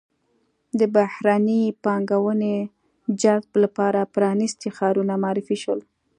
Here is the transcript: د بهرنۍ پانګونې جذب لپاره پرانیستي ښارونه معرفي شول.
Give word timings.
د 0.79 0.81
بهرنۍ 0.95 1.63
پانګونې 1.83 2.55
جذب 3.21 3.51
لپاره 3.63 3.99
پرانیستي 4.15 4.69
ښارونه 4.77 5.13
معرفي 5.23 5.57
شول. 5.63 5.79